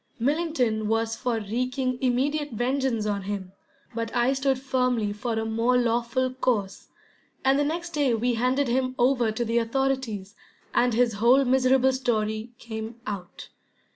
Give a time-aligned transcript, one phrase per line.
[0.17, 3.51] Millington was for wreaking immediate vengeance on him,
[3.93, 6.87] but I stood firmly for a more lawful course,
[7.45, 10.33] and the next day we handed him over to the authorities,
[10.73, 13.49] and his whole miserable story came out.